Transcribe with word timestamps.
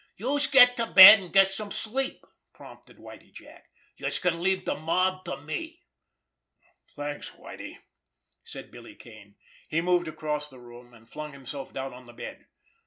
"Youse 0.17 0.47
get 0.47 0.75
to 0.77 0.87
bed, 0.87 1.19
an' 1.19 1.31
get 1.31 1.47
some 1.51 1.69
sleep!" 1.69 2.25
prompted 2.55 2.97
Whitie 2.97 3.29
Jack. 3.31 3.69
"Youse 3.97 4.17
can 4.17 4.41
leave 4.41 4.65
de 4.65 4.73
mob 4.73 5.23
to 5.25 5.39
me." 5.39 5.79
"Thanks, 6.95 7.35
Whitie," 7.35 7.77
said 8.41 8.71
Billy 8.71 8.95
Kane. 8.95 9.35
He 9.69 9.79
moved 9.79 10.07
across 10.07 10.49
the 10.49 10.57
room, 10.57 10.95
and 10.95 11.07
flung 11.07 11.33
himself 11.33 11.71
down 11.71 11.93
on 11.93 12.07
the 12.07 12.13
bed. 12.13 12.47